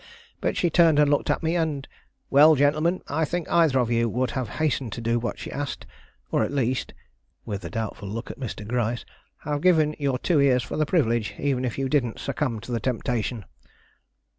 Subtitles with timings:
[0.39, 1.87] But she turned and looked at me, and
[2.31, 5.85] Well, gentlemen, I think either of you would have hastened to do what she asked;
[6.31, 6.95] or at least"
[7.45, 8.67] with a doubtful look at Mr.
[8.67, 9.05] Gryce
[9.41, 12.79] "have given your two ears for the privilege, even if you didn't succumb to the
[12.79, 13.45] temptation."